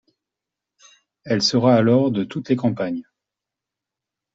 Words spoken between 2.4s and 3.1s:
les campagnes.